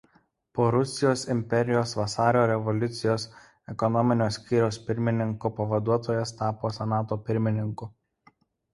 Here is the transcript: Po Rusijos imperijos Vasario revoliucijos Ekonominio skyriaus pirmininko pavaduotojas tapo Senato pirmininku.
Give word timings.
Po 0.57 0.69
Rusijos 0.75 1.25
imperijos 1.33 1.93
Vasario 1.99 2.41
revoliucijos 2.53 3.27
Ekonominio 3.75 4.33
skyriaus 4.41 4.83
pirmininko 4.91 5.55
pavaduotojas 5.61 6.37
tapo 6.45 6.77
Senato 6.83 7.23
pirmininku. 7.29 7.95